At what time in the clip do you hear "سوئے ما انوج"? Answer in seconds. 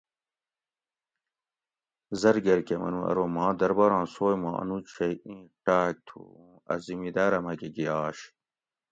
4.13-4.85